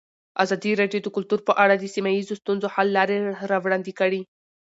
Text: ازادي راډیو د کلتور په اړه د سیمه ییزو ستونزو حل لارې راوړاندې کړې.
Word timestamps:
ازادي 0.43 0.71
راډیو 0.81 1.03
د 1.03 1.07
کلتور 1.15 1.39
په 1.47 1.53
اړه 1.63 1.75
د 1.77 1.85
سیمه 1.95 2.11
ییزو 2.17 2.39
ستونزو 2.41 2.67
حل 2.73 2.87
لارې 2.97 3.15
راوړاندې 3.51 3.91
کړې. 3.99 4.21